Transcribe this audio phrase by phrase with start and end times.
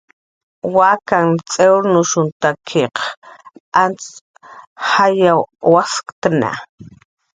[0.75, 2.95] Wakanh t'iwrnushunhtakiq
[3.83, 4.05] antz
[4.95, 5.41] jayw
[5.75, 6.51] wasnushnha